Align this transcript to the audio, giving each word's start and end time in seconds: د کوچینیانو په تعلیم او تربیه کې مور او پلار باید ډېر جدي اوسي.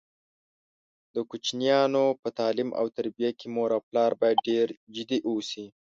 د 1.15 1.15
کوچینیانو 1.29 2.05
په 2.21 2.29
تعلیم 2.39 2.69
او 2.79 2.85
تربیه 2.97 3.31
کې 3.39 3.47
مور 3.55 3.69
او 3.75 3.81
پلار 3.89 4.11
باید 4.21 4.45
ډېر 4.49 4.67
جدي 4.95 5.19
اوسي. 5.29 5.65